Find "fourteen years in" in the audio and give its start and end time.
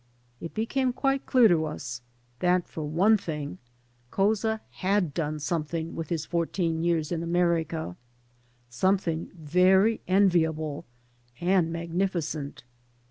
6.25-7.21